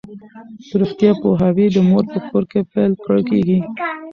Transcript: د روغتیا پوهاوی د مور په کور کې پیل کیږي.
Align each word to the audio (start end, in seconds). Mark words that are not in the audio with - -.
د 0.67 0.71
روغتیا 0.79 1.11
پوهاوی 1.21 1.67
د 1.71 1.77
مور 1.89 2.03
په 2.13 2.19
کور 2.27 2.43
کې 2.51 2.59
پیل 2.71 2.93
کیږي. 3.29 3.59